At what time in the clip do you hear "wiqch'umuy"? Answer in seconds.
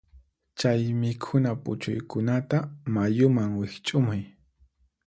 3.61-4.21